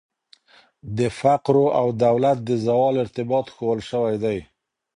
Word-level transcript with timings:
د 0.97 0.99
فقرو 1.19 1.65
او 1.79 1.87
دولت 2.05 2.37
د 2.43 2.49
زوال 2.65 2.95
ارتباط 3.03 3.45
ښوول 3.55 3.79
سوي 3.91 4.15
دي. 4.23 4.39